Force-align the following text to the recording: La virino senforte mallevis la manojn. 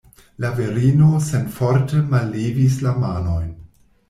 La 0.43 0.49
virino 0.59 1.09
senforte 1.25 2.01
mallevis 2.15 2.79
la 2.89 2.95
manojn. 3.05 3.55